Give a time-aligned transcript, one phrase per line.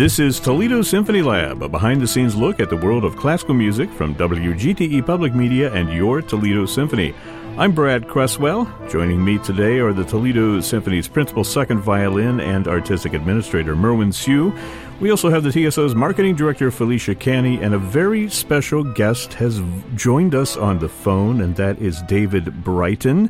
[0.00, 3.52] This is Toledo Symphony Lab, a behind the scenes look at the world of classical
[3.52, 7.12] music from WGTE Public Media and your Toledo Symphony.
[7.58, 8.66] I'm Brad Cresswell.
[8.88, 14.54] Joining me today are the Toledo Symphony's principal second violin and artistic administrator, Merwin Siu.
[15.00, 19.60] We also have the TSO's marketing director, Felicia Canny, and a very special guest has
[19.96, 23.28] joined us on the phone, and that is David Brighton.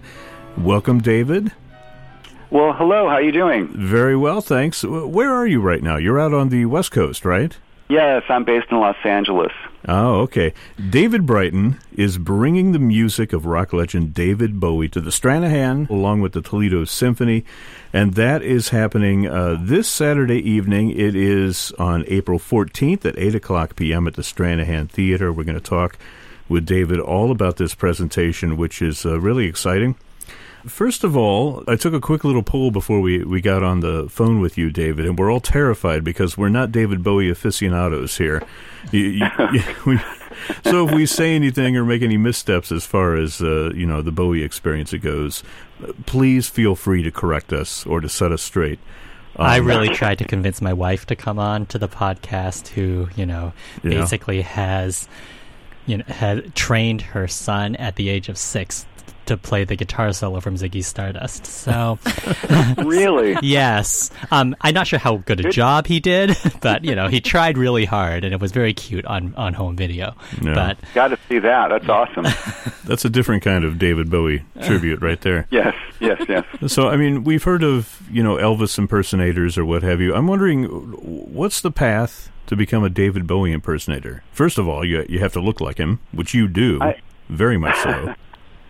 [0.56, 1.50] Welcome, David.
[2.50, 3.08] Well, hello.
[3.08, 3.68] How are you doing?
[3.68, 4.82] Very well, thanks.
[4.82, 5.96] Where are you right now?
[5.96, 7.56] You're out on the West Coast, right?
[7.88, 9.52] Yes, I'm based in Los Angeles.
[9.86, 10.52] Oh, okay.
[10.90, 16.22] David Brighton is bringing the music of rock legend David Bowie to the Stranahan along
[16.22, 17.44] with the Toledo Symphony,
[17.92, 20.90] and that is happening uh, this Saturday evening.
[20.90, 24.08] It is on April 14th at 8 o'clock p.m.
[24.08, 25.32] at the Stranahan Theater.
[25.32, 25.98] We're going to talk
[26.48, 29.94] with David all about this presentation, which is uh, really exciting.
[30.66, 34.08] First of all, I took a quick little poll before we, we got on the
[34.10, 38.42] phone with you, David, and we're all terrified because we're not David Bowie aficionados here.
[38.92, 39.00] You,
[39.52, 39.98] you, we,
[40.64, 44.02] so if we say anything or make any missteps as far as uh, you know
[44.02, 45.42] the Bowie experience it goes,
[46.06, 48.78] please feel free to correct us or to set us straight.
[49.36, 53.08] Um, I really tried to convince my wife to come on to the podcast, who
[53.16, 53.90] you know yeah.
[53.90, 55.08] basically has
[55.86, 58.86] you know had trained her son at the age of six
[59.30, 61.46] to play the guitar solo from Ziggy Stardust.
[61.46, 61.98] So,
[62.78, 64.10] really, yes.
[64.32, 67.56] Um, I'm not sure how good a job he did, but you know, he tried
[67.56, 70.14] really hard, and it was very cute on on home video.
[70.42, 70.54] Yeah.
[70.54, 71.68] But got to see that.
[71.68, 72.26] That's awesome.
[72.84, 75.46] That's a different kind of David Bowie tribute, right there.
[75.50, 76.44] yes, yes, yes.
[76.66, 80.12] So, I mean, we've heard of you know Elvis impersonators or what have you.
[80.14, 82.30] I'm wondering, what's the path?
[82.46, 85.78] To become a David Bowie impersonator, first of all, you you have to look like
[85.78, 86.96] him, which you do, I,
[87.28, 88.12] very much so.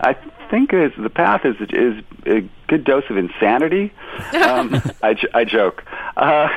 [0.00, 0.16] I
[0.50, 3.92] think is the path is is a good dose of insanity.
[4.32, 5.84] Um, I, I joke.
[6.16, 6.48] Uh,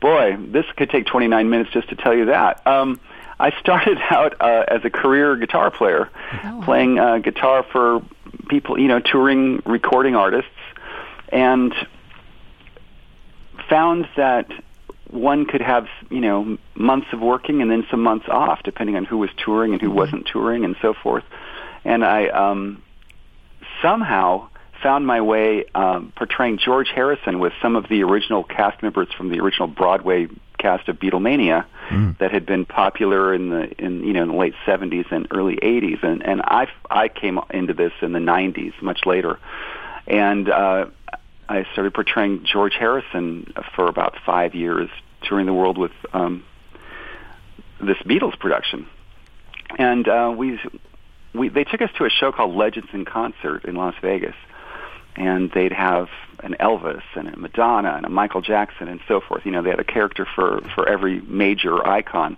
[0.00, 2.66] boy, this could take 29 minutes just to tell you that.
[2.66, 3.00] Um,
[3.38, 6.10] I started out uh, as a career guitar player,
[6.44, 6.62] oh.
[6.64, 8.02] playing uh, guitar for
[8.48, 10.50] people, you know, touring recording artists,
[11.28, 11.74] and
[13.68, 14.50] found that
[15.08, 19.04] one could have, you know, months of working and then some months off, depending on
[19.04, 19.98] who was touring and who mm-hmm.
[19.98, 21.24] wasn't touring and so forth
[21.84, 22.82] and I um,
[23.80, 24.48] somehow
[24.82, 29.30] found my way um, portraying George Harrison with some of the original cast members from
[29.30, 30.28] the original Broadway
[30.58, 32.16] cast of Beatlemania mm.
[32.18, 35.56] that had been popular in the in you know in the late 70s and early
[35.56, 39.38] 80s and and I I came into this in the 90s much later.
[40.06, 40.86] And uh
[41.48, 44.88] I started portraying George Harrison for about 5 years
[45.22, 46.44] touring the world with um
[47.80, 48.86] this Beatles production.
[49.78, 50.60] And uh we
[51.34, 54.36] we they took us to a show called Legends in Concert in Las Vegas,
[55.16, 56.08] and they'd have
[56.42, 59.44] an Elvis and a Madonna and a Michael Jackson and so forth.
[59.44, 62.36] You know, they had a character for for every major icon.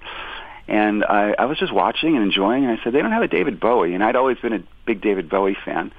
[0.66, 3.28] And I, I was just watching and enjoying, and I said, they don't have a
[3.28, 5.92] David Bowie, and I'd always been a big David Bowie fan.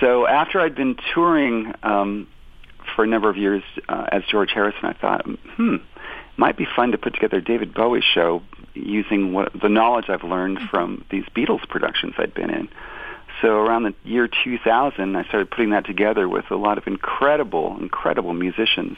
[0.00, 2.26] So after I'd been touring um,
[2.96, 5.76] for a number of years uh, as George Harrison, I thought, hmm,
[6.36, 8.42] might be fun to put together a David Bowie show
[8.74, 10.68] using what, the knowledge I've learned mm-hmm.
[10.68, 12.68] from these Beatles productions I'd been in.
[13.40, 17.76] So around the year 2000, I started putting that together with a lot of incredible,
[17.80, 18.96] incredible musicians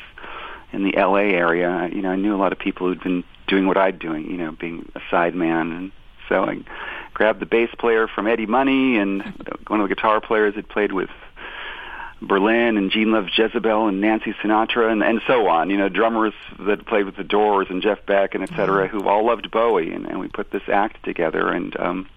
[0.72, 1.89] in the LA area.
[1.93, 4.37] You know, I knew a lot of people who'd been doing what I'd doing, you
[4.37, 5.93] know, being a sideman, and
[6.28, 6.59] so I
[7.15, 9.22] grabbed the bass player from Eddie Money and
[9.69, 11.11] one of the guitar players had played with
[12.27, 15.71] Berlin and Gene Loves Jezebel and Nancy Sinatra and, and so on.
[15.71, 18.99] You know, drummers that played with the Doors and Jeff Beck and et cetera, mm-hmm.
[18.99, 22.09] who all loved Bowie, and, and we put this act together, and um,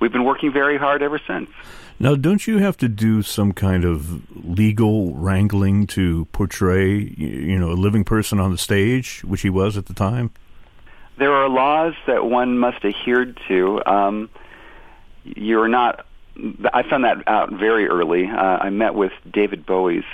[0.00, 1.50] we've been working very hard ever since.
[2.02, 7.72] Now, don't you have to do some kind of legal wrangling to portray, you know,
[7.72, 10.30] a living person on the stage, which he was at the time?
[11.18, 13.82] There are laws that one must adhere to.
[13.84, 14.30] Um,
[15.24, 16.06] you're not
[16.72, 18.26] I found that out very early.
[18.26, 20.04] Uh, I met with David Bowie's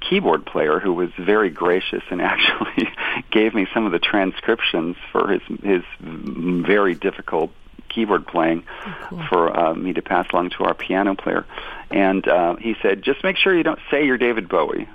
[0.00, 2.88] keyboard player who was very gracious and actually
[3.30, 7.50] gave me some of the transcriptions for his his very difficult
[7.88, 9.22] keyboard playing oh, cool.
[9.28, 11.46] for uh, me to pass along to our piano player.
[11.90, 14.88] And uh, he said, just make sure you don't say you're David Bowie.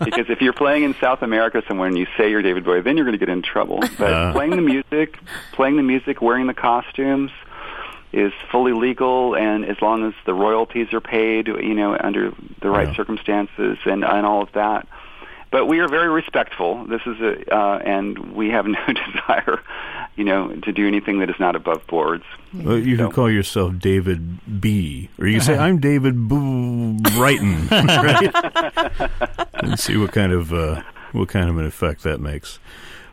[0.00, 2.96] because if you're playing in South America somewhere and you say you're David Bowie, then
[2.96, 3.80] you're going to get in trouble.
[3.98, 4.32] But uh.
[4.32, 5.18] playing the music,
[5.52, 7.30] playing the music, wearing the costumes,
[8.12, 12.70] is fully legal, and as long as the royalties are paid, you know, under the
[12.70, 12.96] right yeah.
[12.96, 14.86] circumstances and and all of that.
[15.52, 16.86] But we are very respectful.
[16.86, 19.60] This is a, uh, and we have no desire,
[20.16, 22.24] you know, to do anything that is not above boards.
[22.54, 23.04] Well, you so.
[23.04, 28.32] can call yourself David B, or you can say I'm David Boo Brighton, right?
[29.54, 30.82] and see what kind of uh,
[31.12, 32.58] what kind of an effect that makes.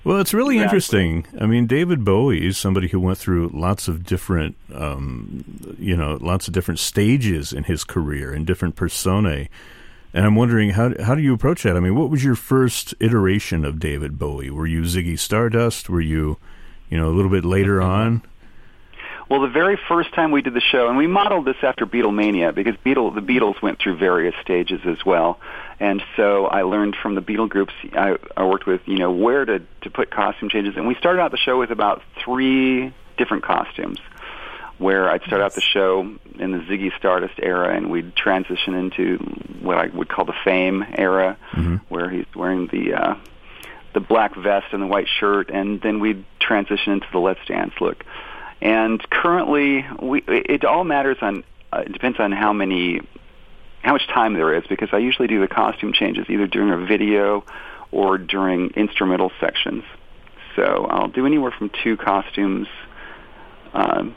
[0.10, 0.76] Well, it's really exactly.
[0.76, 1.26] interesting.
[1.40, 5.46] I mean, David Bowie is somebody who went through lots of different, um,
[5.78, 9.50] you know, lots of different stages in his career and different personae.
[10.12, 11.78] And I'm wondering how how do you approach that?
[11.78, 14.50] I mean, what was your first iteration of David Bowie?
[14.50, 15.92] Were you Ziggy Stardust?
[15.92, 16.40] Were you,
[16.90, 18.24] you know, a little bit later on?
[19.30, 22.54] Well, the very first time we did the show, and we modeled this after Beatlemania
[22.54, 25.40] because Beatle, the Beatles went through various stages as well.
[25.80, 29.46] And so I learned from the Beatle groups I, I worked with, you know, where
[29.46, 30.76] to, to put costume changes.
[30.78, 34.00] And we started out the show with about three different costumes
[34.80, 36.02] where I'd start out the show
[36.40, 39.18] in the Ziggy Stardust era, and we'd transition into
[39.62, 41.76] what I would call the Fame era, mm-hmm.
[41.90, 43.16] where he's wearing the uh,
[43.94, 47.74] the black vest and the white shirt, and then we'd transition into the Let's Dance
[47.82, 48.06] look.
[48.62, 51.44] And currently, we, it all matters on.
[51.72, 53.00] Uh, it depends on how many,
[53.82, 56.86] how much time there is, because I usually do the costume changes either during a
[56.86, 57.46] video
[57.92, 59.84] or during instrumental sections.
[60.56, 62.68] So I'll do anywhere from two costumes.
[63.74, 64.16] Um,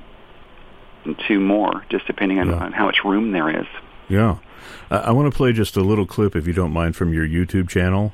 [1.27, 2.55] two more, just depending on, yeah.
[2.55, 3.67] on how much room there is.
[4.09, 4.39] Yeah.
[4.91, 7.27] I, I want to play just a little clip, if you don't mind, from your
[7.27, 8.13] YouTube channel.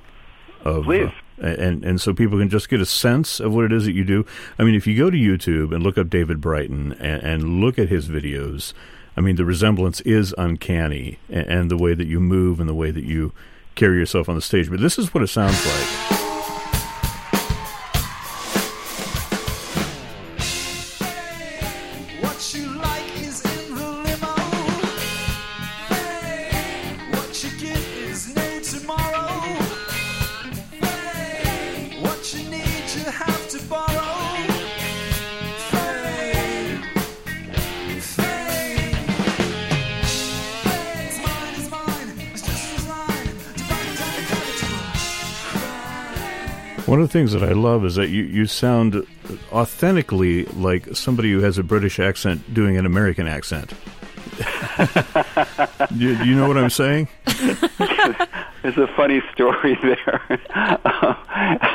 [0.65, 1.09] Of, Please.
[1.09, 3.93] Uh, and and so people can just get a sense of what it is that
[3.93, 4.27] you do.
[4.59, 7.79] I mean, if you go to YouTube and look up David Brighton and, and look
[7.79, 8.73] at his videos,
[9.17, 12.75] I mean, the resemblance is uncanny, and, and the way that you move and the
[12.75, 13.33] way that you
[13.75, 14.71] carry yourself on the stage.
[14.71, 16.28] But this is what it sounds like.
[47.09, 49.07] The things that I love is that you, you sound
[49.51, 53.73] authentically like somebody who has a British accent doing an American accent.
[55.97, 57.09] do, do, you know what I'm saying?
[58.63, 60.41] There's a funny story there.
[60.55, 61.15] Uh,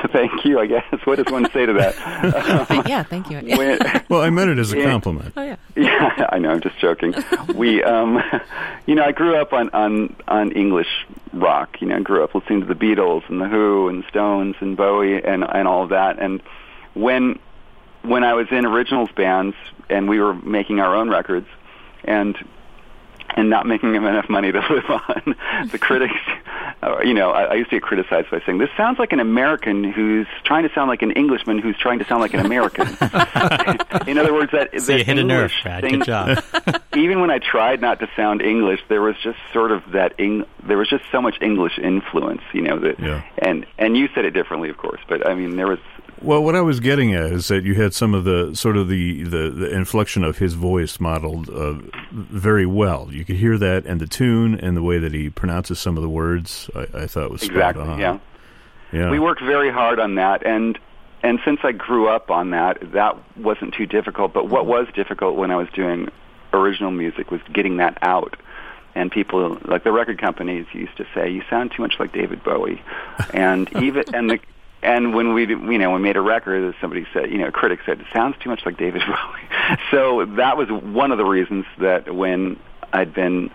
[0.09, 0.83] thank you, I guess.
[1.05, 2.69] What does one say to that?
[2.69, 3.39] Um, yeah, thank you.
[3.57, 5.33] When, well, I meant it as a compliment.
[5.35, 5.55] Oh, yeah.
[5.75, 6.51] Yeah, I know.
[6.51, 7.15] I'm just joking.
[7.55, 8.21] We, um,
[8.85, 11.81] you know, I grew up on on on English rock.
[11.81, 15.23] You know, grew up listening to the Beatles and the Who and Stones and Bowie
[15.23, 16.19] and and all of that.
[16.19, 16.41] And
[16.93, 17.39] when
[18.03, 19.55] when I was in originals bands
[19.89, 21.47] and we were making our own records
[22.03, 22.37] and
[23.35, 25.35] and not making enough money to live on,
[25.71, 26.13] the critics,
[26.81, 29.19] uh, you know, I, I used to get criticized by saying, "This sounds like an
[29.19, 32.87] American who's trying to sound like an Englishman who's trying to sound like an American."
[34.07, 35.83] in other words, that so you hit English a nerve, Brad.
[35.83, 36.43] Thing, Good job.
[36.95, 40.13] even when I tried not to sound English, there was just sort of that.
[40.19, 42.79] Eng- there was just so much English influence, you know.
[42.79, 43.23] That yeah.
[43.37, 45.79] and and you said it differently, of course, but I mean, there was
[46.23, 48.87] well, what I was getting at is that you had some of the sort of
[48.87, 51.75] the, the, the inflection of his voice modeled uh,
[52.13, 53.09] very well.
[53.11, 56.03] You could hear that, and the tune and the way that he pronounces some of
[56.03, 58.19] the words, I, I thought was exactly yeah.
[58.91, 60.77] Yeah, we worked very hard on that, and
[61.23, 64.33] and since I grew up on that, that wasn't too difficult.
[64.33, 66.09] But what was difficult when I was doing
[66.53, 68.37] original music was getting that out
[68.95, 72.43] and people like the record companies used to say you sound too much like David
[72.43, 72.81] Bowie
[73.33, 74.39] and even and the
[74.83, 77.79] and when we, you know, we made a record, somebody said, you know, a critic
[77.85, 79.77] said, it sounds too much like David Bowie.
[79.91, 82.59] so that was one of the reasons that when
[82.91, 83.49] I'd been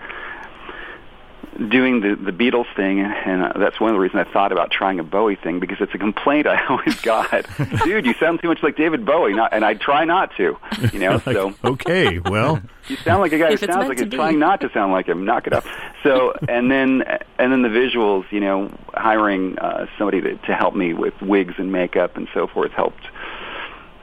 [1.58, 5.00] doing the the Beatles thing, and that's one of the reasons I thought about trying
[5.00, 7.46] a Bowie thing because it's a complaint I always got.
[7.84, 10.56] Dude, you sound too much like David Bowie, not, and I try not to.
[10.92, 14.12] You know, like, so okay, well, you sound like a guy who sounds like he's
[14.12, 15.24] trying not to sound like him.
[15.24, 15.64] Knock it up.
[16.02, 17.02] So, and then
[17.38, 21.54] and then the visuals, you know, hiring uh, somebody to, to help me with wigs
[21.58, 23.04] and makeup and so forth helped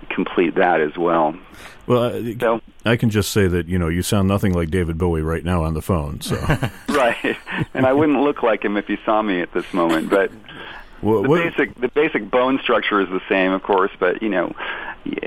[0.09, 1.35] complete that as well.
[1.88, 4.97] Well, uh, so, I can just say that you know you sound nothing like David
[4.97, 6.21] Bowie right now on the phone.
[6.21, 6.35] So
[6.89, 7.38] right,
[7.74, 10.09] and I wouldn't look like him if you saw me at this moment.
[10.09, 10.31] But
[11.05, 13.91] the what, basic the basic bone structure is the same, of course.
[14.00, 14.55] But you know,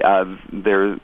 [0.02, 0.98] uh, they're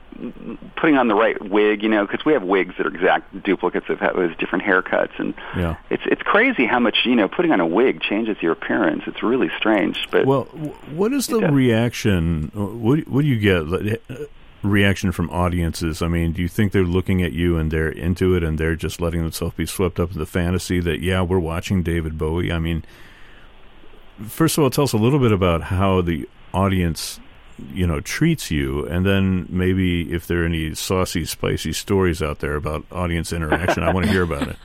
[0.75, 1.83] putting on the right wig.
[1.83, 5.33] You know, because we have wigs that are exact duplicates of those different haircuts, and
[5.55, 5.77] yeah.
[5.89, 9.03] it's it's crazy how much you know putting on a wig changes your appearance.
[9.07, 10.07] It's really strange.
[10.11, 10.43] But well,
[10.91, 12.51] what is the reaction?
[12.53, 14.01] What what do you get?
[14.65, 16.01] reaction from audiences?
[16.01, 18.75] I mean, do you think they're looking at you and they're into it and they're
[18.75, 22.51] just letting themselves be swept up in the fantasy that yeah, we're watching David Bowie?
[22.51, 22.83] I mean,
[24.27, 27.19] first of all, tell us a little bit about how the audience
[27.73, 32.39] you know treats you and then maybe if there are any saucy spicy stories out
[32.39, 34.57] there about audience interaction i want to hear about it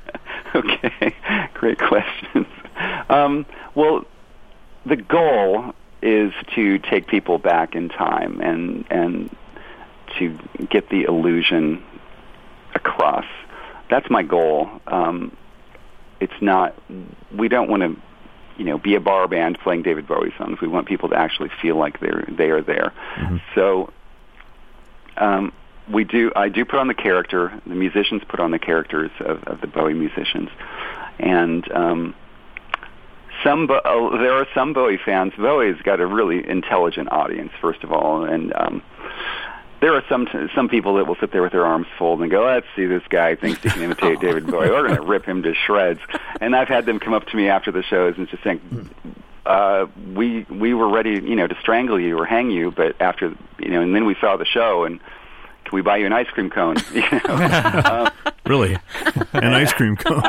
[0.54, 1.14] okay
[1.54, 2.46] great questions
[3.08, 4.04] um, well
[4.84, 9.34] the goal is to take people back in time and and
[10.18, 10.38] to
[10.70, 11.82] get the illusion
[12.74, 13.26] across.
[13.90, 14.68] That's my goal.
[14.86, 15.36] Um,
[16.20, 16.74] it's not.
[17.34, 17.96] We don't want to,
[18.56, 20.60] you know, be a bar band playing David Bowie songs.
[20.60, 22.92] We want people to actually feel like they're they are there.
[23.16, 23.36] Mm-hmm.
[23.54, 23.92] So.
[25.16, 25.52] Um,
[25.88, 26.32] we do.
[26.34, 27.60] I do put on the character.
[27.66, 30.48] The musicians put on the characters of, of the Bowie musicians,
[31.18, 32.14] and um,
[33.42, 35.32] some uh, there are some Bowie fans.
[35.36, 38.82] Bowie's got a really intelligent audience, first of all, and um,
[39.84, 42.46] there are some some people that will sit there with their arms folded and go,
[42.46, 44.70] "Let's see, this guy thinks he can imitate David Bowie.
[44.70, 46.00] We're going to rip him to shreds."
[46.40, 48.62] And I've had them come up to me after the shows and just think,
[49.44, 53.34] uh, "We we were ready, you know, to strangle you or hang you, but after
[53.58, 55.00] you know, and then we saw the show and."
[55.66, 56.76] Can we buy you an ice cream cone?
[56.92, 57.20] you know?
[57.86, 58.76] um, really,
[59.32, 60.22] an ice cream cone?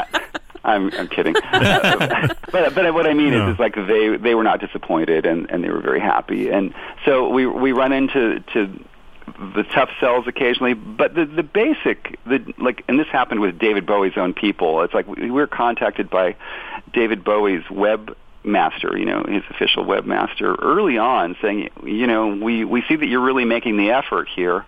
[0.64, 1.34] I'm I'm kidding.
[1.52, 3.50] but but what I mean no.
[3.50, 6.48] is is like they they were not disappointed and and they were very happy.
[6.52, 8.80] And so we we run into to
[9.28, 13.86] the tough sells occasionally, but the the basic the like and this happened with David
[13.86, 14.82] Bowie's own people.
[14.82, 16.36] It's like we were contacted by
[16.94, 22.64] David Bowie's web master, you know, his official webmaster early on saying, you know, we
[22.64, 24.66] we see that you're really making the effort here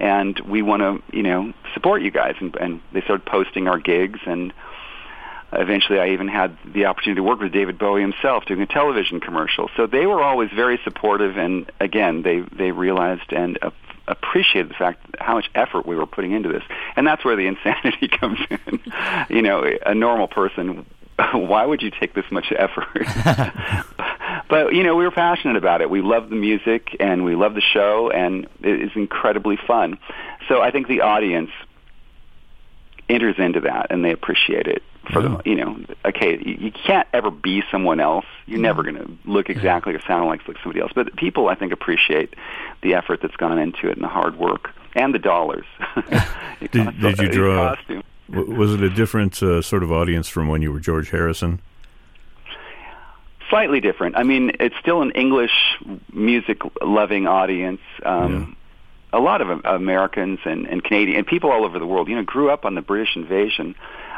[0.00, 3.78] and we want to, you know, support you guys and and they started posting our
[3.78, 4.52] gigs and
[5.52, 9.20] eventually I even had the opportunity to work with David Bowie himself doing a television
[9.20, 9.70] commercial.
[9.76, 13.58] So they were always very supportive and again they they realized and
[14.08, 16.62] appreciated the fact how much effort we were putting into this.
[16.96, 18.80] And that's where the insanity comes in.
[19.28, 20.86] you know, a normal person
[21.32, 22.86] why would you take this much effort?
[24.48, 25.90] but you know, we were passionate about it.
[25.90, 29.98] We love the music and we love the show and it is incredibly fun.
[30.48, 31.50] So I think the audience
[33.08, 35.40] enters into that and they appreciate it for yeah.
[35.44, 38.24] the you know okay you, can't ever be someone else.
[38.46, 38.62] You're yeah.
[38.62, 40.92] never going to look exactly or sound like, somebody else.
[40.94, 42.34] But people i think appreciate
[42.82, 45.66] the effort that's gone into it and the hard work and the dollars.
[46.70, 47.76] Did, did you draw
[48.28, 51.60] was it a different uh, sort of audience from when you were george harrison?
[53.50, 54.16] Slightly different.
[54.16, 55.50] I mean it's still an english
[56.12, 57.80] music loving audience.
[58.04, 58.54] Um, yeah
[59.12, 62.22] a lot of Americans and, and Canadian and people all over the world, you know,
[62.22, 63.74] grew up on the British invasion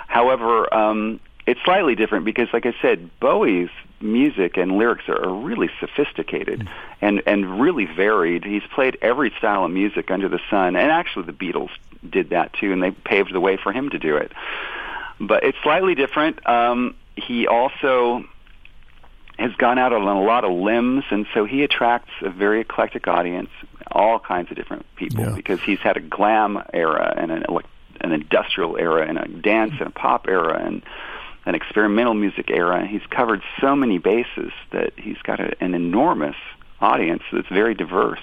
[0.06, 3.70] However, um, it's slightly different because, like I said, Bowie's
[4.00, 6.68] music and lyrics are, are really sophisticated mm.
[7.00, 8.44] and and really varied.
[8.44, 11.70] He's played every style of music under the sun, and actually, the Beatles
[12.08, 14.32] did that too, and they paved the way for him to do it.
[15.20, 16.46] But it's slightly different.
[16.46, 18.24] Um, he also
[19.38, 23.08] has gone out on a lot of limbs, and so he attracts a very eclectic
[23.08, 23.50] audience,
[23.91, 25.33] all kinds of different people, yeah.
[25.35, 27.45] because he's had a glam era and an
[28.00, 30.83] an industrial era and a dance and a pop era and
[31.47, 32.81] an experimental music era.
[32.81, 36.37] And He's covered so many bases that he's got a, an enormous
[36.81, 38.21] audience that's very diverse.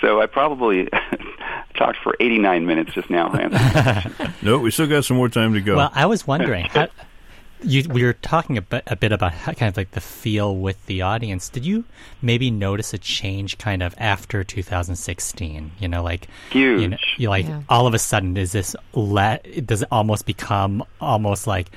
[0.00, 0.88] So I probably
[1.76, 3.28] talked for 89 minutes just now.
[4.42, 5.76] no, we still got some more time to go.
[5.76, 6.88] Well, I was wondering, how,
[7.62, 10.56] you, we were talking a bit, a bit about how, kind of like the feel
[10.56, 11.48] with the audience.
[11.48, 11.84] Did you
[12.22, 15.72] maybe notice a change kind of after 2016?
[15.78, 16.80] You know, like huge.
[16.80, 17.62] You know, you like yeah.
[17.68, 21.70] all of a sudden is this let does it almost become almost like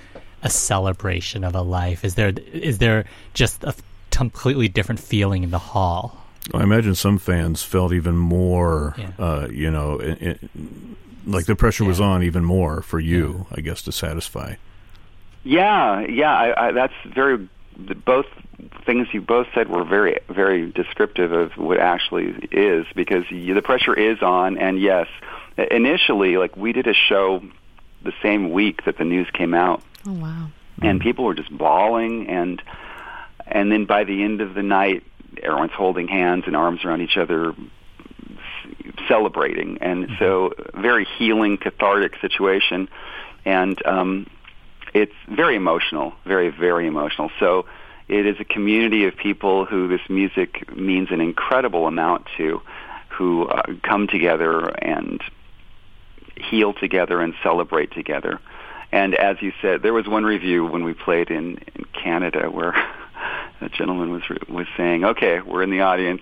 [0.44, 2.04] a celebration of a life?
[2.04, 3.74] Is there is there just a
[4.12, 6.18] completely different feeling in the hall?
[6.54, 9.12] I imagine some fans felt even more, yeah.
[9.20, 10.50] uh, you know, it, it,
[11.28, 11.90] like the pressure yeah.
[11.90, 14.56] was on even more for you, I guess, to satisfy.
[15.44, 17.50] Yeah, yeah, I, I, that's very.
[18.06, 18.26] Both
[18.86, 23.62] things you both said were very, very descriptive of what actually is because you, the
[23.62, 24.58] pressure is on.
[24.58, 25.08] And yes,
[25.72, 27.42] initially, like we did a show
[28.04, 29.82] the same week that the news came out.
[30.06, 30.50] Oh wow!
[30.82, 32.62] And people were just bawling, and
[33.46, 35.04] and then by the end of the night,
[35.42, 37.54] everyone's holding hands and arms around each other,
[39.08, 40.16] celebrating, and mm-hmm.
[40.20, 42.90] so very healing, cathartic situation.
[43.46, 44.28] And um,
[44.94, 47.32] it's very emotional, very, very emotional.
[47.40, 47.66] So
[48.08, 52.62] it is a community of people who this music means an incredible amount to,
[53.10, 55.22] who uh, come together and
[56.36, 58.40] heal together and celebrate together.
[58.92, 62.72] And as you said, there was one review when we played in, in Canada where
[63.62, 66.22] a gentleman was was saying, "Okay, we're in the audience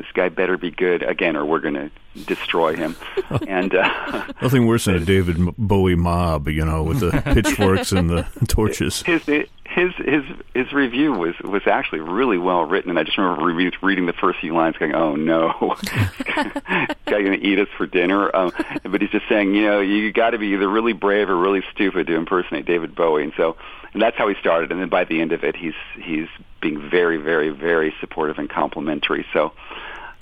[0.00, 1.90] this guy better be good again, or we're going to
[2.24, 2.96] destroy him.
[3.46, 8.08] and uh, nothing worse than a David Bowie mob, you know, with the pitchforks and
[8.08, 9.02] the torches.
[9.02, 13.44] His his his his review was was actually really well written, and I just remember
[13.44, 17.86] re- reading the first few lines, going, "Oh no, guy going to eat us for
[17.86, 18.52] dinner." Um,
[18.84, 21.62] but he's just saying, you know, you got to be either really brave or really
[21.72, 23.56] stupid to impersonate David Bowie, and so
[23.92, 24.72] and that's how he started.
[24.72, 26.28] And then by the end of it, he's he's
[26.60, 29.26] being very, very, very supportive and complimentary.
[29.32, 29.52] So,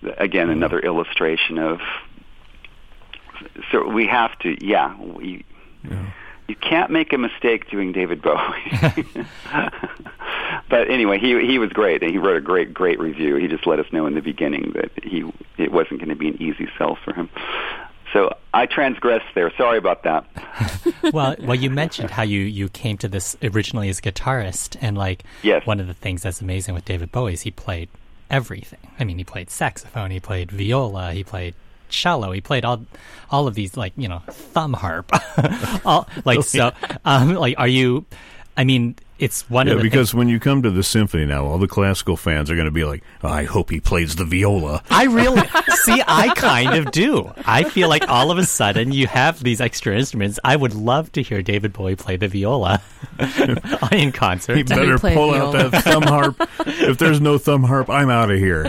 [0.03, 0.53] again, mm-hmm.
[0.53, 1.81] another illustration of.
[3.71, 5.45] So we have to, yeah, we.
[5.89, 6.11] Yeah.
[6.49, 8.73] You can't make a mistake doing David Bowie.
[10.71, 13.37] but anyway, he he was great, and he wrote a great great review.
[13.37, 16.29] He just let us know in the beginning that he it wasn't going to be
[16.29, 17.29] an easy sell for him.
[18.13, 19.53] So I transgressed there.
[19.57, 20.25] Sorry about that.
[21.13, 24.97] well, well, you mentioned how you, you came to this originally as a guitarist, and
[24.97, 25.67] like yes.
[25.67, 27.89] one of the things that's amazing with David Bowie is he played
[28.31, 28.81] everything.
[28.99, 31.55] I mean, he played saxophone, he played viola, he played
[31.89, 32.85] cello, he played all
[33.31, 35.11] all of these like you know thumb harp,
[35.85, 36.73] all, like so.
[37.05, 38.05] Um, like, are you?
[38.57, 40.19] I mean, it's one yeah, of the because things.
[40.19, 42.85] when you come to the symphony now, all the classical fans are going to be
[42.85, 45.43] like, oh, "I hope he plays the viola." I really
[45.85, 46.03] see.
[46.07, 47.33] I kind of do.
[47.45, 50.39] I feel like all of a sudden you have these extra instruments.
[50.45, 52.81] I would love to hear David Bowie play the viola
[53.93, 54.57] in concert.
[54.57, 56.37] He better pull out that thumb harp.
[56.61, 58.63] if there's no thumb harp, I'm out of here.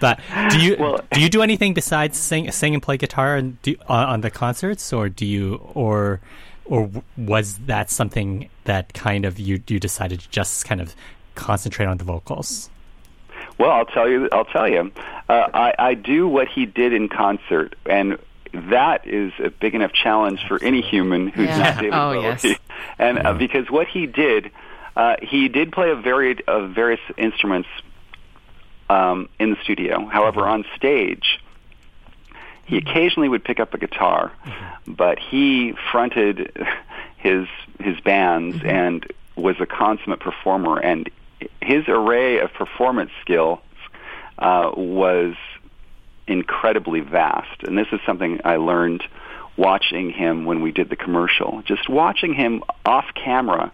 [0.00, 3.60] but do you well, do you do anything besides sing, sing and play guitar and
[3.62, 6.20] do, uh, on the concerts, or do you or
[6.66, 10.94] or was that something that kind of you you decided to just kind of
[11.34, 12.70] concentrate on the vocals?
[13.58, 14.28] Well, I'll tell you.
[14.32, 14.92] I'll tell you.
[15.28, 18.18] Uh, I, I do what he did in concert, and
[18.52, 21.58] that is a big enough challenge for any human who's yeah.
[21.58, 22.22] not David oh, Bowie.
[22.22, 22.58] Yes.
[22.98, 24.50] And uh, because what he did,
[24.96, 27.68] uh, he did play a varied of various instruments
[28.88, 30.06] um, in the studio.
[30.06, 31.40] However, on stage,
[32.66, 34.32] he occasionally would pick up a guitar,
[34.86, 36.52] but he fronted
[37.16, 37.46] his
[37.80, 38.68] his bands mm-hmm.
[38.68, 40.78] and was a consummate performer.
[40.78, 41.08] And
[41.62, 43.60] his array of performance skills
[44.38, 45.34] uh, was
[46.26, 47.62] incredibly vast.
[47.62, 49.04] And this is something I learned
[49.56, 51.62] watching him when we did the commercial.
[51.64, 53.72] Just watching him off camera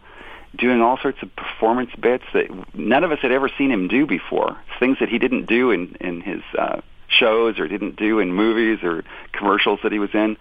[0.56, 4.06] doing all sorts of performance bits that none of us had ever seen him do
[4.06, 4.56] before.
[4.78, 8.82] Things that he didn't do in in his uh, shows or didn't do in movies
[8.82, 10.36] or commercials that he was in.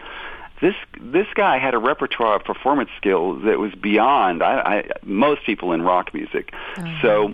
[0.62, 5.44] This this guy had a repertoire of performance skills that was beyond I, I, most
[5.46, 6.54] people in rock music.
[6.76, 7.02] Mm-hmm.
[7.02, 7.34] So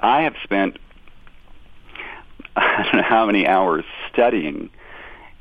[0.00, 0.78] I have spent
[2.56, 4.70] I don't know how many hours studying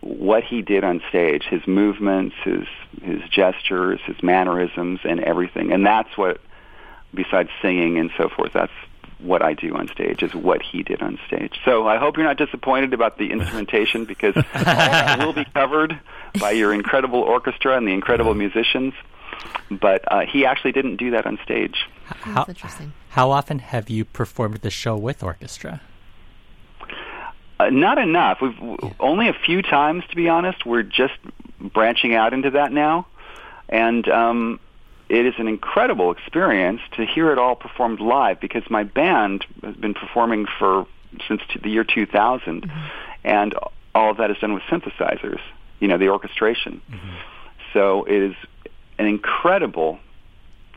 [0.02, 2.68] what he did on stage, his movements, his
[3.02, 5.72] his gestures, his mannerisms, and everything.
[5.72, 6.40] And that's what,
[7.14, 8.72] besides singing and so forth, that's
[9.20, 11.60] what I do on stage is what he did on stage.
[11.66, 16.00] So I hope you're not disappointed about the instrumentation because all that will be covered
[16.40, 18.94] by your incredible orchestra and the incredible musicians.
[19.70, 21.88] But uh, he actually didn't do that on stage.
[22.06, 22.94] How, That's interesting.
[23.10, 25.82] How often have you performed the show with orchestra?
[27.60, 28.40] Uh, not enough.
[28.42, 28.94] We've yeah.
[29.00, 30.66] only a few times, to be honest.
[30.66, 31.14] We're just
[31.60, 33.08] branching out into that now,
[33.70, 34.60] and um,
[35.14, 39.76] it is an incredible experience to hear it all performed live because my band has
[39.76, 40.88] been performing for
[41.28, 42.80] since the year 2000, mm-hmm.
[43.24, 43.54] and
[43.94, 45.40] all of that is done with synthesizers.
[45.80, 46.82] You know, the orchestration.
[46.90, 47.16] Mm-hmm.
[47.74, 48.36] So it is
[48.98, 50.00] an incredible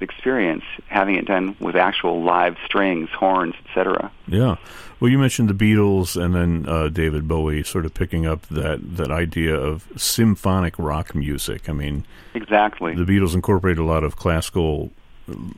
[0.01, 4.11] experience having it done with actual live strings, horns, etc.
[4.27, 4.57] Yeah.
[4.99, 8.97] Well, you mentioned the Beatles and then uh, David Bowie sort of picking up that,
[8.97, 11.69] that idea of symphonic rock music.
[11.69, 12.95] I mean, exactly.
[12.95, 14.93] The Beatles incorporated a lot of classical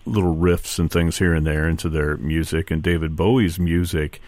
[0.06, 4.20] little riffs and things here and there into their music, and David Bowie's music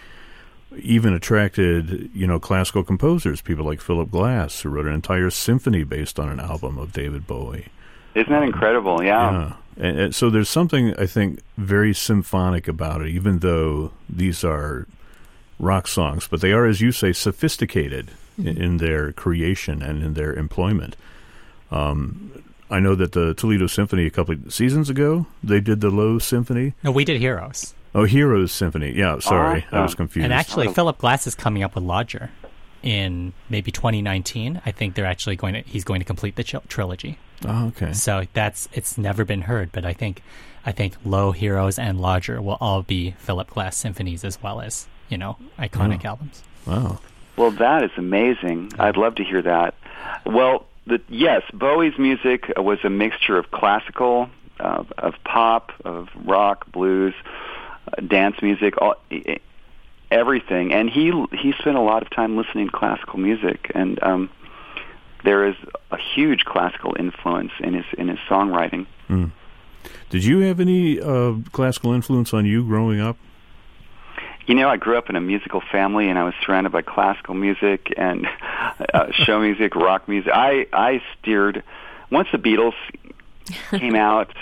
[0.79, 5.85] even attracted you know classical composers, people like Philip Glass, who wrote an entire symphony
[5.85, 7.69] based on an album of David Bowie.
[8.15, 9.03] Isn't that incredible?
[9.03, 9.31] Yeah.
[9.31, 9.53] yeah.
[9.77, 14.87] And, and so there's something I think very symphonic about it, even though these are
[15.59, 18.49] rock songs, but they are, as you say, sophisticated mm-hmm.
[18.49, 20.97] in, in, their creation and in their employment.
[21.71, 25.91] Um, I know that the Toledo Symphony a couple of seasons ago they did the
[25.91, 26.75] Low Symphony.
[26.83, 27.75] No, we did Heroes.
[27.95, 28.93] Oh, Heroes Symphony.
[28.93, 30.25] Yeah, sorry, I was confused.
[30.25, 30.73] And actually, oh.
[30.73, 32.31] Philip Glass is coming up with Lodger
[32.83, 34.63] in maybe 2019.
[34.65, 35.61] I think they're actually going to.
[35.63, 37.19] He's going to complete the ch- trilogy.
[37.47, 37.93] Oh, okay.
[37.93, 40.23] So that's it's never been heard, but I think
[40.65, 44.87] I think Low Heroes and Lodger will all be Philip Glass symphonies as well as
[45.09, 46.09] you know iconic oh.
[46.09, 46.43] albums.
[46.67, 47.01] Wow.
[47.37, 48.73] Well, that is amazing.
[48.79, 49.75] I'd love to hear that.
[50.27, 56.71] Well, the, yes, Bowie's music was a mixture of classical, uh, of pop, of rock,
[56.71, 57.15] blues,
[57.89, 58.97] uh, dance music, all,
[60.11, 60.73] everything.
[60.73, 64.31] And he he spent a lot of time listening to classical music, and um,
[65.25, 65.57] there is
[65.91, 68.87] a huge classical influence in his in his songwriting.
[69.09, 69.33] Mm.
[70.11, 73.17] Did you have any uh, classical influence on you growing up?
[74.47, 77.35] You know, I grew up in a musical family, and I was surrounded by classical
[77.35, 78.27] music and
[78.93, 80.33] uh, show music, rock music.
[80.35, 81.63] I I steered
[82.11, 82.75] once the Beatles
[83.71, 84.35] came out,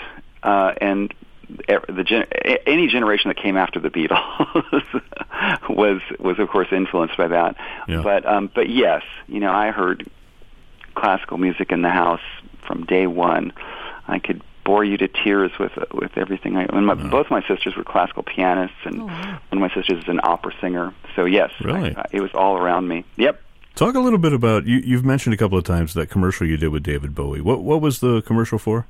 [0.43, 1.13] uh, and
[1.47, 2.27] the gen-
[2.65, 7.55] any generation that came after the Beatles was was of course influenced by that.
[7.87, 8.01] Yeah.
[8.01, 10.09] But um, but yes, you know, I heard
[10.99, 12.21] classical music in the house
[12.67, 13.53] from day one.
[14.07, 16.57] I could bore you to tears with with everything.
[16.57, 17.09] I, and my, No.
[17.09, 19.39] both my sisters were classical pianists, and Oh, wow.
[19.49, 20.93] one of my sisters is an opera singer.
[21.15, 21.95] So yes, Really?
[21.95, 23.03] I, I, it was all around me.
[23.17, 23.41] Yep.
[23.75, 24.77] Talk a little bit about you.
[24.83, 27.39] You've mentioned a couple of times that commercial you did with David Bowie.
[27.41, 28.85] What what was the commercial for?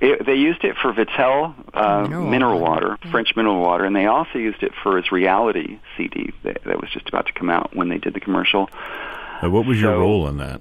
[0.00, 2.88] It, they used it for Vittel uh, Mineral mineral, water.
[2.90, 6.80] water, French mineral water, and they also used it for his reality CD that, that
[6.80, 8.70] was just about to come out when they did the commercial.
[9.42, 10.60] Uh, what was your role in that?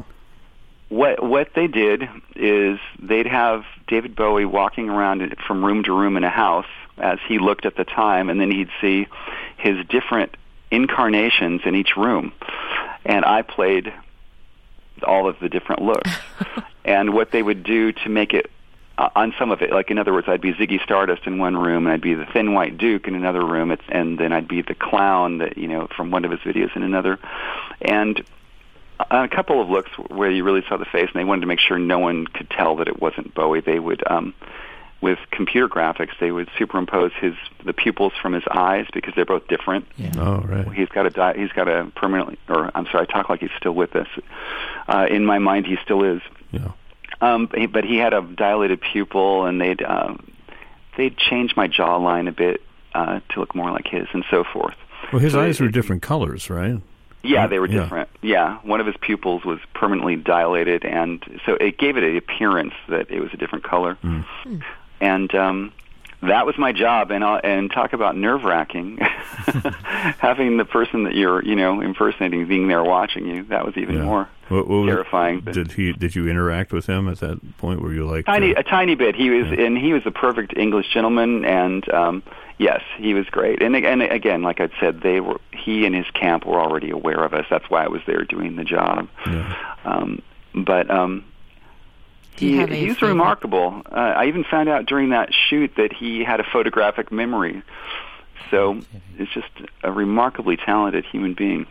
[0.90, 2.04] What what they did
[2.36, 7.18] is they'd have David Bowie walking around from room to room in a house as
[7.28, 9.08] he looked at the time, and then he'd see
[9.58, 10.36] his different
[10.70, 12.32] incarnations in each room,
[13.06, 13.92] and I played
[15.02, 16.12] all of the different looks.
[16.86, 18.52] and what they would do to make it
[18.98, 21.58] uh, on some of it, like in other words, I'd be Ziggy Stardust in one
[21.58, 24.48] room, and I'd be the Thin White Duke in another room, it's, and then I'd
[24.48, 27.18] be the clown that you know from one of his videos in another,
[27.82, 28.24] and
[29.12, 31.48] on a couple of looks where you really saw the face, and they wanted to
[31.48, 33.62] make sure no one could tell that it wasn't Bowie.
[33.62, 34.34] They would, um,
[35.02, 37.34] with computer graphics, they would superimpose his
[37.66, 39.86] the pupils from his eyes because they're both different.
[39.98, 40.12] Yeah.
[40.18, 40.72] Oh, right.
[40.74, 43.50] He's got a di- he's got a permanently, or I'm sorry, I talk like he's
[43.58, 44.08] still with us.
[44.88, 46.22] Uh, in my mind, he still is.
[46.52, 46.72] Yeah.
[47.22, 50.26] Um, but he- but he had a dilated pupil, and they'd um,
[50.98, 52.62] they'd change my jawline a bit
[52.94, 54.76] uh, to look more like his, and so forth.
[55.12, 56.80] Well, his So eyes it- were different colors, right?
[57.24, 58.10] Yeah, they were different.
[58.22, 62.74] Yeah, one of his pupils was permanently dilated, and so it gave it an appearance
[62.90, 63.98] that it was a different color.
[64.04, 64.26] Mm.
[65.00, 65.72] And um,
[66.22, 67.12] that was my job.
[67.12, 68.98] And uh, and talk about nerve wracking,
[70.20, 73.44] having the person that you're you know impersonating being there watching you.
[73.44, 74.04] That was even Yeah.
[74.04, 75.40] more What, what was- terrifying.
[75.42, 75.94] But Did he?
[75.94, 77.82] Did you interact with him at that point?
[77.82, 79.16] Were you like tiny uh, a tiny bit.
[79.16, 79.66] He was Yeah.
[79.66, 82.24] and he was a perfect English gentleman, and um,
[82.58, 83.62] yes, he was great.
[83.62, 87.24] And and again, like I said, they were he and his camp were already aware
[87.24, 87.46] of us.
[87.50, 89.08] That's why I was there doing the job.
[89.26, 89.56] yeah.
[89.86, 90.22] Um,
[90.56, 91.26] but um,
[92.36, 93.82] he, have a he's favorite- remarkable.
[93.92, 97.62] Uh, I even found out during that shoot that he had a photographic memory.
[98.52, 98.80] So
[99.18, 99.48] it's just
[99.84, 101.66] a remarkably talented human being.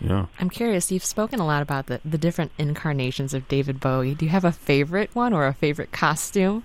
[0.00, 0.26] Yeah.
[0.38, 0.90] I'm curious.
[0.90, 4.14] You've spoken a lot about the, the different incarnations of David Bowie.
[4.14, 6.64] Do you have a favorite one or a favorite costume?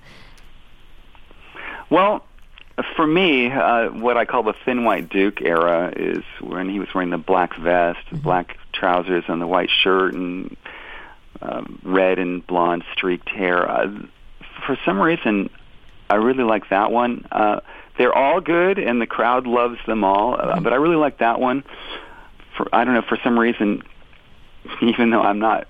[1.89, 2.23] Well,
[2.95, 6.89] for me, uh, what I call the Thin White Duke era is when he was
[6.93, 8.17] wearing the black vest, Mm-hmm.
[8.19, 10.55] black trousers, and the white shirt, and
[11.41, 13.69] um, red and blonde streaked hair.
[13.69, 13.87] Uh,
[14.65, 15.49] for some reason,
[16.09, 17.25] I really like that one.
[17.31, 17.61] Uh,
[17.97, 20.35] they're all good, and the crowd loves them all.
[20.39, 21.63] Uh, but I really like that one.
[22.55, 23.83] For I don't know, for some reason,
[24.81, 25.67] even though I'm not.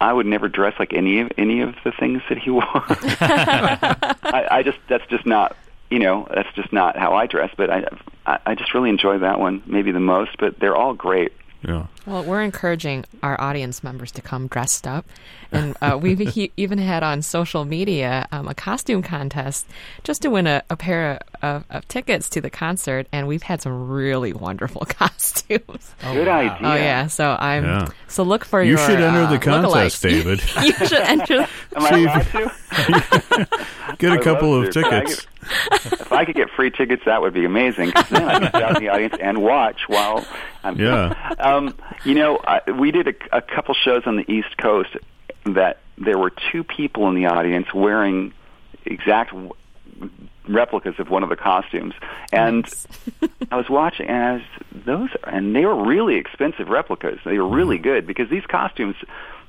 [0.00, 2.62] I would never dress like any of any of the things that he wore.
[2.72, 5.56] I, I just that's just not
[5.90, 7.50] you know that's just not how I dress.
[7.56, 7.84] But I
[8.24, 10.38] I I just really enjoy that one maybe the most.
[10.38, 11.32] But they're all great.
[11.66, 11.86] Yeah.
[12.06, 15.04] Well, we're encouraging our audience members to come dressed up.
[15.50, 19.66] And uh, we've he- even had on social media um, a costume contest
[20.04, 23.08] just to win a, a pair of, of tickets to the concert.
[23.12, 25.94] And we've had some really wonderful costumes.
[26.04, 26.38] Oh, Good wow.
[26.38, 26.58] idea.
[26.68, 27.06] Oh, yeah.
[27.08, 27.64] So I'm.
[27.64, 27.88] Yeah.
[28.06, 28.78] So look for You your.
[28.86, 30.02] should enter uh, the contest, lookalikes.
[30.02, 30.40] David.
[30.64, 31.34] you should enter.
[31.40, 32.26] Am I See allowed
[33.46, 33.48] to?
[33.98, 35.16] Get I a would couple of to, but I tickets.
[35.20, 35.28] could-
[36.00, 37.90] if I could get free tickets, that would be amazing.
[37.92, 40.24] 'cause then I can sit out in the audience and watch while
[40.64, 40.78] I'm.
[40.78, 41.14] Yeah.
[41.38, 44.90] Um, you know, I, we did a, a couple shows on the East Coast
[45.46, 48.32] that there were two people in the audience wearing
[48.84, 49.52] exact w-
[50.48, 51.94] replicas of one of the costumes,
[52.32, 52.86] and Nice.
[53.50, 54.42] I was watching, and I was,
[54.84, 57.20] those, are, and they were really expensive replicas.
[57.24, 58.96] They were really good because these costumes,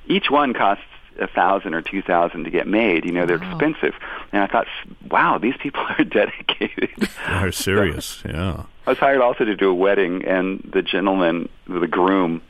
[0.06, 0.84] each one costs
[1.20, 3.04] a thousand or two thousand to get made.
[3.04, 3.50] You know, they're Wow.
[3.50, 3.94] expensive.
[4.32, 4.66] And I thought,
[5.10, 7.08] wow, these people are dedicated.
[7.28, 8.22] They're serious.
[8.26, 8.64] Yeah.
[8.86, 12.42] I was hired also to do a wedding, and the gentleman, the groom,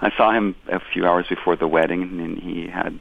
[0.00, 2.98] I saw him a few hours before the wedding, and he had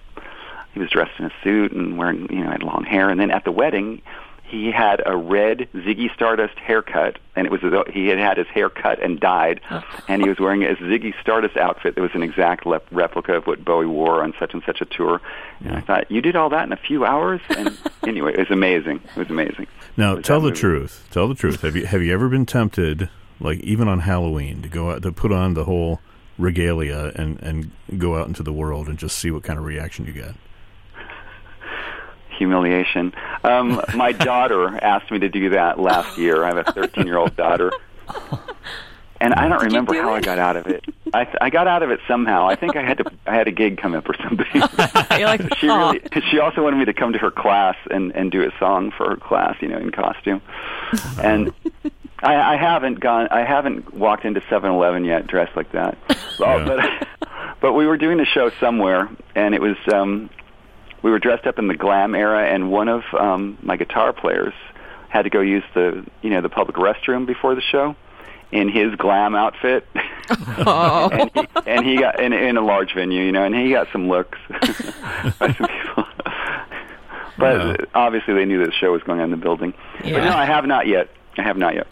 [0.74, 3.32] he was dressed in a suit and wearing you know had long hair, and then
[3.32, 4.02] at the wedding.
[4.48, 8.48] He had a red Ziggy Stardust haircut, and it was though he had had his
[8.48, 9.84] hair cut and dyed, oh.
[10.08, 13.48] and he was wearing a Ziggy Stardust outfit that was an exact lep- replica of
[13.48, 15.20] what Bowie wore on such and such a tour.
[15.62, 17.76] And I thought, you did all that in a few hours, and
[18.08, 19.02] anyway, it was amazing.
[19.16, 19.68] It was amazing.
[19.98, 20.60] Now, Was tell the movie.
[20.60, 21.08] truth.
[21.12, 21.62] Tell the truth.
[21.62, 25.12] Have you have you ever been tempted, like even on Halloween, to go out to
[25.12, 26.02] put on the whole
[26.38, 30.06] regalia and and go out into the world and just see what kind of reaction
[30.06, 30.36] you get?
[32.38, 33.14] Humiliation.
[33.44, 36.44] Um, my daughter asked me to do that last year.
[36.44, 37.72] I have a 13 year old daughter.
[39.22, 40.84] and I don't Did remember do how I got out of it.
[41.14, 42.48] I th- I got out of it somehow.
[42.48, 44.46] I think I had to I had a gig come up or something.
[45.18, 48.32] You're like, she really she also wanted me to come to her class and and
[48.32, 50.42] do a song for her class, you know, in costume.
[51.22, 51.54] And
[52.22, 53.28] I, I haven't gone.
[53.32, 55.98] I haven't walked into Seven Eleven yet dressed like that.
[56.40, 57.00] Well, Yeah.
[57.10, 57.18] But
[57.62, 60.30] but we were doing a show somewhere, and it was um,
[61.06, 64.56] we were dressed up in the glam era, and one of um, my guitar players
[65.10, 67.96] had to go use the you know the public restroom before the show
[68.52, 69.86] in his glam outfit.
[70.66, 71.10] Oh.
[71.12, 73.88] and, he, and he got in, in a large venue, you know, and he got
[73.92, 76.06] some looks by some people.
[77.38, 77.86] But Yeah.
[77.94, 79.74] obviously, they knew that the show was going on in the building.
[80.02, 81.10] But no, I have not yet.
[81.38, 81.88] I have not yet.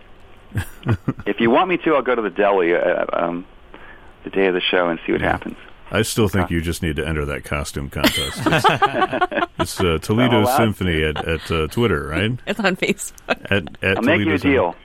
[1.27, 3.45] if you want me to, I'll go to the deli uh, um,
[4.23, 5.57] the day of the show and see what happens.
[5.93, 8.41] I still think you just need to enter that costume contest.
[8.45, 8.65] It's,
[9.59, 10.57] it's uh, Toledo All.
[10.57, 12.31] Symphony at, at uh, Twitter, right?
[12.47, 13.13] It's on Facebook.
[13.51, 14.75] At, at I'll make you a Sym- deal.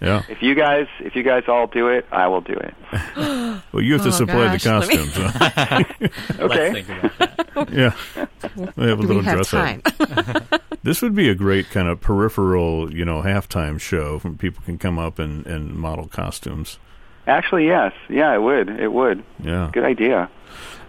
[0.00, 0.22] Yeah.
[0.28, 2.74] If you guys, if you guys all do it, I will do it.
[3.72, 5.32] Well, you have to Oh, supply gosh, the let me- costumes.
[5.34, 5.82] huh?
[6.44, 6.72] Okay.
[6.72, 7.72] Let's think about that.
[7.72, 7.94] yeah.
[8.76, 9.82] We have a Do little we have dress time?
[9.86, 10.62] up.
[10.82, 14.18] This would be a great kind of peripheral, you know, halftime show.
[14.18, 16.78] From people can come up and, and model costumes.
[17.26, 17.92] Actually, yes.
[18.08, 18.68] Yeah, it would.
[18.68, 19.24] It would.
[19.42, 19.70] Yeah.
[19.72, 20.30] Good idea.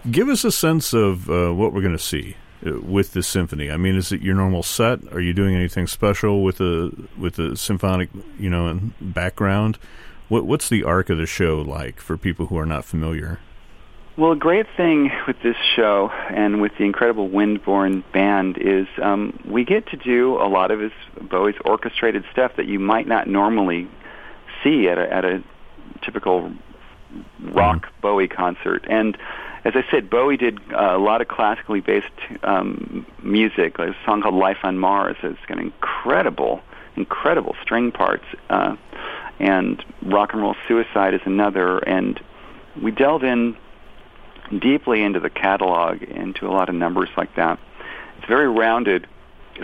[0.10, 3.70] Give us a sense of uh, what we're going to see uh, with this symphony.
[3.70, 5.00] I mean, is it your normal set?
[5.12, 9.78] Are you doing anything special with the with the symphonic, you know, background?
[10.30, 13.40] What what's the arc of the show like for people who are not familiar?
[14.18, 19.40] Well, a great thing with this show and with the incredible Windborne band is um,
[19.46, 20.92] we get to do a lot of his
[21.22, 23.88] Bowie's orchestrated stuff that you might not normally
[24.64, 25.44] see at a, at a
[26.02, 26.52] typical
[27.40, 28.88] rock Bowie concert.
[28.90, 29.16] And
[29.68, 32.06] as I said, Bowie did uh, a lot of classically based
[32.44, 33.76] um, music.
[33.76, 36.62] There's a song called "Life on Mars." It's got incredible,
[36.96, 38.24] incredible string parts.
[38.50, 38.78] Uh,
[39.40, 41.80] and "Rock and Roll Suicide" is another.
[41.80, 42.18] And
[42.82, 43.58] we delve in
[44.58, 47.60] deeply into the catalog, into a lot of numbers like that.
[48.16, 49.06] It's a very rounded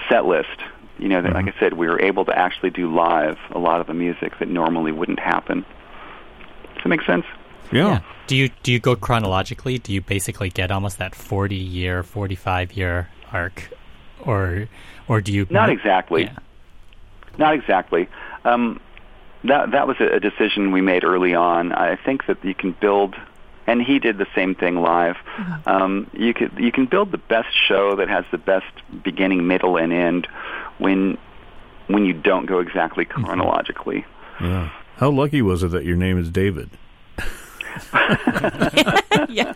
[0.10, 0.60] set list.
[1.00, 3.80] You know, that, like I said, we were able to actually do live a lot
[3.80, 5.66] of the music that normally wouldn't happen.
[6.74, 7.26] Does that make sense?
[7.72, 8.02] Yeah.
[8.28, 9.78] Do you do you go chronologically?
[9.80, 13.70] Do you basically get almost that forty year, forty five year arc,
[14.22, 14.68] or
[15.08, 16.24] or do you Not exactly.
[16.24, 16.38] Yeah.
[17.38, 18.08] Not exactly.
[18.46, 18.80] Um,
[19.44, 21.72] that that was a, a decision we made early on.
[21.74, 23.16] I think that you can build,
[23.68, 25.18] and he did the same thing live.
[25.66, 28.72] Um, you could you can build the best show that has the best
[29.04, 30.28] beginning, middle, and end
[30.78, 31.18] when
[31.88, 34.06] when you don't go exactly chronologically.
[34.40, 34.70] Yeah.
[34.98, 36.70] How lucky was it that your name is David?
[39.30, 39.54] yeah.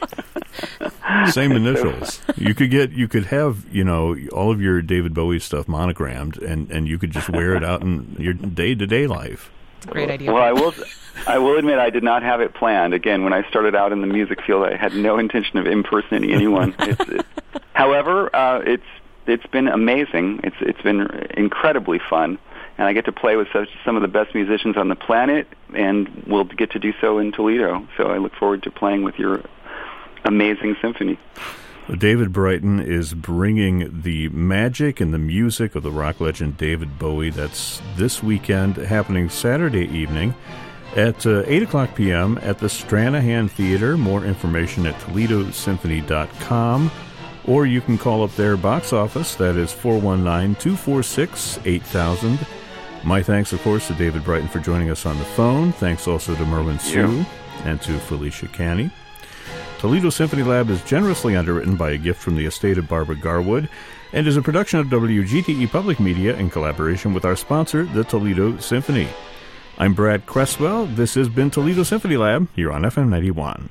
[1.30, 2.22] Same initials.
[2.36, 6.38] You could get you could have, you know, all of your David Bowie stuff monogrammed
[6.38, 9.52] and and you could just wear it out in your day-to-day life.
[9.78, 10.32] It's a great idea.
[10.34, 10.74] Well, I will.
[11.28, 12.94] I will admit I did not have it planned.
[12.94, 16.34] Again, when I started out in the music field, I had no intention of impersonating
[16.34, 16.76] anyone.
[16.80, 17.26] it's, it,
[17.74, 18.86] however, uh, it's
[19.28, 20.42] it's been amazing.
[20.44, 21.02] It's it's been
[21.36, 22.40] incredibly fun,
[22.78, 25.48] and I get to play with such, some of the best musicians on the planet,
[25.74, 27.88] and we'll get to do so in Toledo.
[27.98, 29.44] So I look forward to playing with your
[30.24, 31.20] amazing symphony.
[31.96, 37.30] David Brighton is bringing the magic and the music of the rock legend David Bowie.
[37.30, 40.36] That's this weekend, happening Saturday evening
[40.98, 42.38] at uh, 8 o'clock p.m.
[42.42, 43.98] at the Stranahan Theater.
[43.98, 46.92] More information at ToledoSymphony.com.
[47.46, 49.36] Or you can call up their box office.
[49.36, 52.40] That is 419 246 8000.
[53.04, 55.72] My thanks, of course, to David Brighton for joining us on the phone.
[55.72, 57.26] Thanks also to Merwin Siu
[57.64, 58.92] and to Felicia Canny.
[59.80, 63.70] Toledo Symphony Lab is generously underwritten by a gift from the estate of Barbara Garwood
[64.12, 68.58] and is a production of WGTE Public Media in collaboration with our sponsor, the Toledo
[68.58, 69.08] Symphony.
[69.78, 70.88] I'm Brad Cresswell.
[70.88, 73.70] This has been Toledo Symphony Lab here on FM 91.